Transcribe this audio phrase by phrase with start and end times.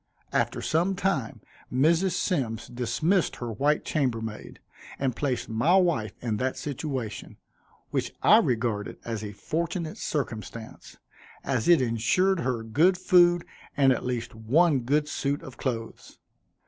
[0.33, 1.41] After some time
[1.71, 2.13] Mrs.
[2.13, 4.59] Symmes dismissed her white chambermaid
[4.97, 7.37] and placed my wife in that situation,
[7.91, 10.97] which I regarded as a fortunate circumstance,
[11.43, 13.45] as it insured her good food,
[13.77, 16.17] and at least one good suit of clothes.